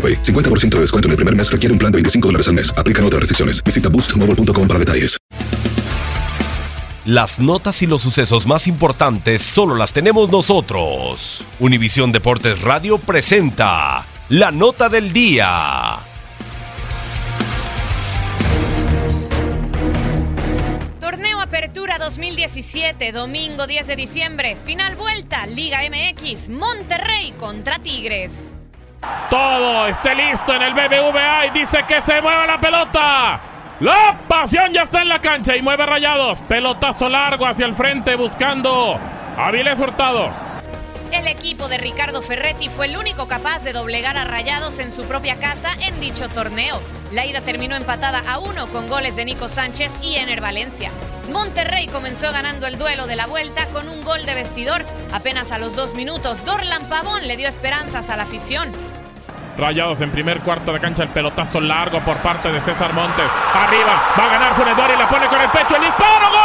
AroPay. 0.00 0.22
50% 0.22 0.76
de 0.76 0.80
descuento 0.80 1.08
en 1.08 1.10
el 1.10 1.16
primer 1.16 1.36
mes 1.36 1.52
requiere 1.52 1.72
un 1.74 1.78
plan 1.78 1.92
de 1.92 1.96
25 1.96 2.28
dólares 2.28 2.48
al 2.48 2.54
mes. 2.54 2.72
Aplican 2.78 3.04
otras 3.04 3.20
restricciones. 3.20 3.62
Visita 3.62 3.90
boostmobile.com 3.90 4.66
para 4.66 4.78
detalles. 4.78 5.20
Las 7.06 7.40
notas 7.40 7.80
y 7.82 7.86
los 7.86 8.02
sucesos 8.02 8.46
más 8.46 8.66
importantes 8.66 9.40
solo 9.40 9.74
las 9.74 9.92
tenemos 9.92 10.30
nosotros. 10.30 11.46
Univisión 11.58 12.12
Deportes 12.12 12.60
Radio 12.60 12.98
presenta 12.98 14.06
la 14.28 14.52
nota 14.52 14.90
del 14.90 15.12
día. 15.12 15.98
Torneo 21.00 21.40
Apertura 21.40 21.98
2017, 21.98 23.12
domingo 23.12 23.66
10 23.66 23.86
de 23.86 23.96
diciembre, 23.96 24.56
final 24.64 24.94
vuelta, 24.94 25.46
Liga 25.46 25.78
MX, 25.88 26.50
Monterrey 26.50 27.32
contra 27.38 27.78
Tigres. 27.78 28.58
Todo 29.30 29.86
esté 29.86 30.14
listo 30.14 30.54
en 30.54 30.62
el 30.62 30.74
BBVA 30.74 31.46
y 31.46 31.50
dice 31.50 31.84
que 31.86 32.02
se 32.02 32.20
mueva 32.20 32.46
la 32.46 32.60
pelota. 32.60 33.40
La 33.80 34.18
pasión 34.28 34.72
ya 34.72 34.82
está 34.82 35.00
en 35.00 35.08
la 35.08 35.20
cancha 35.20 35.56
y 35.56 35.62
mueve 35.62 35.86
rayados. 35.86 36.40
Pelotazo 36.42 37.08
largo 37.08 37.46
hacia 37.46 37.64
el 37.64 37.74
frente 37.74 38.14
buscando 38.14 38.98
a 39.38 39.46
Avilés 39.46 39.78
Hurtado. 39.80 40.30
El 41.12 41.26
equipo 41.26 41.68
de 41.68 41.78
Ricardo 41.78 42.22
Ferretti 42.22 42.68
fue 42.68 42.86
el 42.86 42.96
único 42.96 43.26
capaz 43.26 43.64
de 43.64 43.72
doblegar 43.72 44.16
a 44.16 44.24
Rayados 44.24 44.78
en 44.78 44.92
su 44.92 45.04
propia 45.04 45.40
casa 45.40 45.70
en 45.86 45.98
dicho 46.00 46.28
torneo. 46.28 46.80
La 47.10 47.26
ida 47.26 47.40
terminó 47.40 47.74
empatada 47.74 48.22
a 48.30 48.38
uno 48.38 48.68
con 48.68 48.88
goles 48.88 49.16
de 49.16 49.24
Nico 49.24 49.48
Sánchez 49.48 49.90
y 50.02 50.16
Ener 50.16 50.40
Valencia. 50.40 50.90
Monterrey 51.32 51.88
comenzó 51.88 52.30
ganando 52.32 52.66
el 52.66 52.78
duelo 52.78 53.06
de 53.06 53.16
la 53.16 53.26
vuelta 53.26 53.66
con 53.66 53.88
un 53.88 54.04
gol 54.04 54.24
de 54.24 54.34
vestidor. 54.34 54.84
Apenas 55.12 55.50
a 55.50 55.58
los 55.58 55.74
dos 55.74 55.94
minutos, 55.94 56.44
Dorlan 56.44 56.88
Pavón 56.88 57.26
le 57.26 57.36
dio 57.36 57.48
esperanzas 57.48 58.08
a 58.10 58.16
la 58.16 58.24
afición. 58.24 58.70
Rayados 59.60 60.00
en 60.00 60.10
primer 60.10 60.40
cuarto 60.40 60.72
de 60.72 60.80
cancha, 60.80 61.02
el 61.02 61.10
pelotazo 61.10 61.60
largo 61.60 62.00
por 62.00 62.16
parte 62.18 62.50
de 62.50 62.62
César 62.62 62.94
Montes. 62.94 63.26
Arriba, 63.54 64.02
va 64.18 64.24
a 64.24 64.28
ganar 64.28 64.54
Funes 64.54 64.74
Mori, 64.74 64.96
la 64.98 65.06
pone 65.06 65.26
con 65.26 65.38
el 65.38 65.50
pecho, 65.50 65.76
el 65.76 65.82
disparo. 65.82 66.30
¡Gol! 66.30 66.38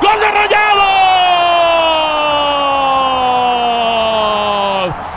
¡Gol 0.00 0.20
de 0.20 0.30
Rayados! 0.30 0.84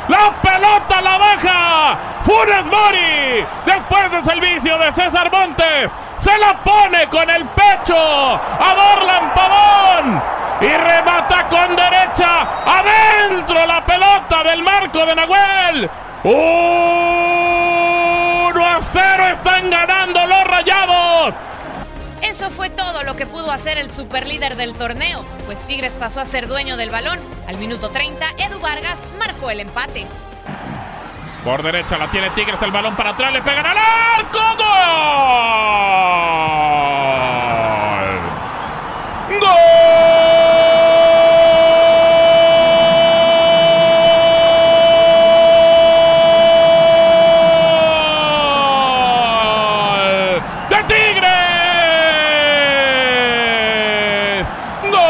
¡La 0.09 0.31
pelota 0.41 1.01
la 1.01 1.17
baja! 1.17 1.99
¡Funes 2.31 2.65
Mori! 2.67 3.45
Después 3.65 4.09
del 4.09 4.23
servicio 4.23 4.77
de 4.77 4.93
César 4.93 5.29
Montes, 5.29 5.91
se 6.15 6.37
la 6.37 6.63
pone 6.63 7.05
con 7.07 7.29
el 7.29 7.43
pecho 7.43 7.93
a 7.93 8.73
Dorlan 8.73 9.33
Pavón 9.33 10.23
y 10.61 10.67
remata 10.67 11.49
con 11.49 11.75
derecha 11.75 12.47
adentro 12.65 13.65
la 13.65 13.85
pelota 13.85 14.43
del 14.45 14.63
marco 14.63 15.05
de 15.05 15.13
Nahuel. 15.13 15.89
1 16.23 16.31
a 18.65 18.79
0 18.79 19.27
están 19.33 19.69
ganando 19.69 20.25
los 20.25 20.43
Rayados. 20.45 21.33
Eso 22.21 22.49
fue 22.49 22.69
todo 22.69 23.03
lo 23.03 23.17
que 23.17 23.25
pudo 23.25 23.51
hacer 23.51 23.77
el 23.77 23.91
superlíder 23.91 24.55
del 24.55 24.73
torneo, 24.73 25.25
pues 25.47 25.59
Tigres 25.67 25.93
pasó 25.99 26.21
a 26.21 26.25
ser 26.25 26.47
dueño 26.47 26.77
del 26.77 26.91
balón. 26.91 27.19
Al 27.47 27.57
minuto 27.57 27.89
30, 27.89 28.25
Edu 28.37 28.61
Vargas 28.61 28.99
marcó 29.19 29.49
el 29.49 29.59
empate. 29.59 30.07
Por 31.43 31.63
derecha 31.63 31.97
la 31.97 32.09
tiene 32.11 32.29
Tigres, 32.29 32.61
el 32.61 32.69
balón 32.69 32.95
para 32.95 33.09
atrás, 33.09 33.33
le 33.33 33.41
pegan 33.41 33.65
al 33.65 33.75
arco. 33.75 34.39
¡Gol! 39.29 39.41
¡Gol! 49.41 50.41
¡De 50.69 50.83
Tigres! 50.83 51.31
¡Gol! 54.83 55.01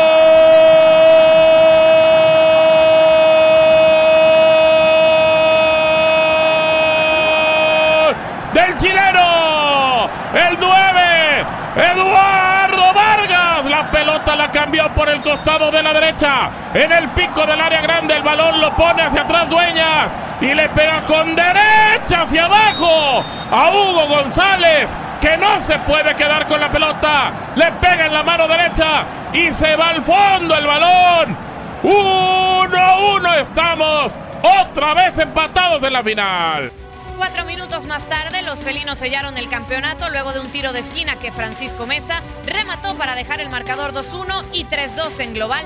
¡Del 8.54 8.78
chileno! 8.78 10.10
¡El 10.34 10.58
9! 10.60 11.46
¡Eduardo 11.76 12.94
Vargas! 12.94 13.66
La 13.66 13.90
pelota 13.92 14.36
la 14.36 14.52
cambió 14.52 14.90
por 15.02 15.10
el 15.10 15.22
costado 15.24 15.72
de 15.72 15.82
la 15.82 15.94
derecha. 15.94 16.52
En 16.76 16.92
el 16.92 17.10
pico 17.10 17.44
del 17.48 17.60
área 17.60 17.82
grande, 17.82 18.16
el 18.16 18.22
balón 18.22 18.62
lo 18.62 18.70
pone 18.76 19.02
hacia 19.02 19.24
atrás 19.24 19.50
Dueñas. 19.50 20.12
Y 20.40 20.54
le 20.54 20.70
pega 20.70 21.02
con 21.08 21.36
derecha 21.36 22.22
hacia 22.22 22.46
abajo 22.46 23.26
a 23.52 23.72
Hugo 23.72 24.08
González. 24.08 24.92
Que 25.20 25.38
no 25.38 25.60
se 25.60 25.80
puede 25.80 26.16
quedar 26.16 26.46
con 26.46 26.62
la 26.62 26.72
pelota. 26.72 27.32
Le 27.56 27.72
pega 27.72 28.06
en 28.06 28.14
la 28.14 28.22
mano 28.22 28.48
derecha 28.48 29.06
y 29.34 29.52
se 29.52 29.76
va 29.76 29.90
al 29.90 30.04
fondo 30.04 30.56
el 30.56 30.68
balón. 30.68 31.36
1-1 31.82 33.38
estamos. 33.42 34.16
Otra 34.44 34.94
vez 34.94 35.18
empatados 35.18 35.82
en 35.82 35.94
la 35.94 36.04
final. 36.04 36.72
Cuatro 37.18 37.46
minutos 37.46 37.86
más 37.86 38.08
tarde, 38.08 38.42
los 38.42 38.60
felinos 38.60 38.98
sellaron 38.98 39.38
el 39.38 39.50
campeonato 39.50 40.10
luego 40.10 40.34
de 40.34 40.40
un 40.40 40.50
tiro 40.50 40.74
de 40.74 40.80
esquina 40.80 41.16
que 41.16 41.32
Francisco 41.32 41.86
Mesa 41.86 42.22
remató 42.46 42.96
para 42.96 43.16
dejar 43.16 43.42
el 43.42 43.50
marcador 43.50 43.94
2-1 43.94 44.44
y 44.54 44.66
3-2 44.66 45.20
en 45.20 45.34
global. 45.34 45.66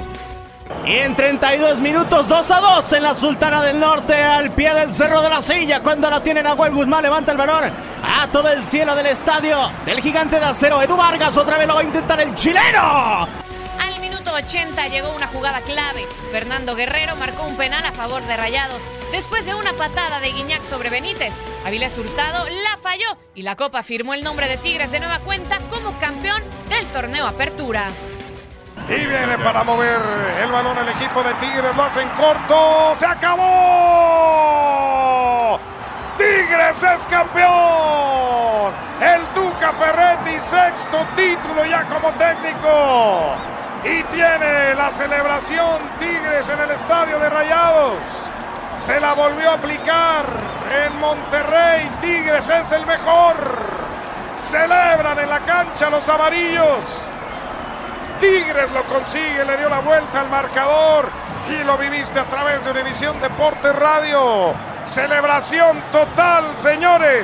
Y 0.86 0.94
en 0.94 1.16
32 1.16 1.80
minutos, 1.80 2.28
2 2.28 2.52
a 2.52 2.60
2 2.60 2.94
en 2.94 3.04
la 3.04 3.14
Sultana 3.14 3.62
del 3.62 3.80
Norte, 3.80 4.16
al 4.16 4.52
pie 4.52 4.74
del 4.74 4.94
Cerro 4.94 5.22
de 5.22 5.30
la 5.30 5.42
Silla. 5.42 5.82
Cuando 5.82 6.10
la 6.10 6.22
tienen 6.22 6.44
Nahuel 6.44 6.74
Guzmán, 6.74 7.04
levanta 7.04 7.32
el 7.32 7.38
balón 7.38 7.64
a 7.66 8.28
todo 8.32 8.50
el 8.50 8.64
cielo 8.64 8.96
del 8.96 9.08
estadio 9.08 9.58
del 9.86 10.02
gigante 10.02 10.40
de 10.40 10.46
acero. 10.46 10.82
Edu 10.82 10.98
Vargas 10.98 11.38
otra 11.38 11.58
vez 11.58 11.68
lo 11.68 11.76
va 11.76 11.82
a 11.82 11.84
intentar 11.84 12.20
el 12.20 12.34
chileno. 12.34 13.45
Al 14.36 14.42
minuto 14.44 14.58
80 14.58 14.88
llegó 14.90 15.16
una 15.16 15.28
jugada 15.28 15.62
clave. 15.62 16.06
Fernando 16.30 16.76
Guerrero 16.76 17.16
marcó 17.16 17.44
un 17.44 17.56
penal 17.56 17.86
a 17.86 17.94
favor 17.94 18.22
de 18.24 18.36
Rayados. 18.36 18.82
Después 19.14 19.46
de 19.46 19.56
una 19.56 19.72
patada 19.74 20.20
de 20.20 20.34
Guiñac 20.34 20.62
sobre 20.68 20.90
Benítez, 20.90 21.32
Avilés 21.66 21.98
Hurtado 21.98 22.46
la 22.50 22.76
falló 22.82 23.18
y 23.34 23.44
la 23.44 23.56
Copa 23.56 23.82
firmó 23.82 24.14
el 24.14 24.26
nombre 24.26 24.50
de 24.50 24.58
Tigres 24.58 24.92
de 24.92 25.00
nueva 25.00 25.20
cuenta 25.20 25.60
como 25.70 25.98
campeón 26.00 26.44
del 26.68 26.86
torneo 26.88 27.26
Apertura. 27.26 27.88
Y 28.90 29.06
viene 29.06 29.38
para 29.38 29.64
mover 29.64 30.02
el 30.44 30.52
balón 30.52 30.80
el 30.80 30.90
equipo 30.90 31.24
de 31.24 31.34
Tigres. 31.36 31.74
Lo 31.74 31.84
hacen 31.84 32.10
corto. 32.10 32.94
¡Se 32.98 33.06
acabó! 33.06 33.40
Tigres 36.18 36.84
es 36.84 37.06
campeón. 37.06 38.74
El 39.00 39.22
Duca 39.34 39.72
Ferretti, 39.72 40.38
sexto 40.40 41.06
título 41.16 41.64
ya 41.66 41.88
como 41.88 42.12
técnico. 42.16 43.55
Y 43.86 44.02
tiene 44.06 44.74
la 44.74 44.90
celebración 44.90 45.80
Tigres 46.00 46.50
en 46.50 46.60
el 46.60 46.72
estadio 46.72 47.20
de 47.20 47.30
Rayados. 47.30 48.00
Se 48.80 49.00
la 49.00 49.14
volvió 49.14 49.52
a 49.52 49.54
aplicar 49.54 50.26
en 50.86 51.00
Monterrey. 51.00 51.90
Tigres 52.02 52.50
es 52.50 52.72
el 52.72 52.84
mejor. 52.86 53.36
Celebran 54.38 55.20
en 55.20 55.30
la 55.30 55.40
cancha 55.42 55.90
los 55.92 56.10
amarillos. 56.10 57.10
Tigres 58.20 58.72
lo 58.72 58.84
consigue, 58.86 59.46
le 59.46 59.58
dio 59.58 59.70
la 59.70 59.80
vuelta 59.80 60.22
al 60.22 60.30
marcador 60.30 61.08
y 61.50 61.64
lo 61.64 61.78
viviste 61.78 62.20
a 62.20 62.26
través 62.26 62.64
de 62.66 62.72
Univisión 62.72 63.20
Deportes 63.22 63.76
Radio. 63.76 64.56
Celebración 64.86 65.84
total, 65.92 66.58
señores. 66.58 67.24